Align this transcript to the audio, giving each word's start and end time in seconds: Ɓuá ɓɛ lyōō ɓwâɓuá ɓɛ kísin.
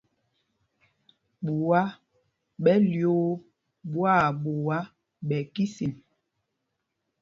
Ɓuá 1.45 1.81
ɓɛ 2.63 2.73
lyōō 2.91 3.29
ɓwâɓuá 3.91 4.77
ɓɛ 5.27 5.37
kísin. 5.53 5.93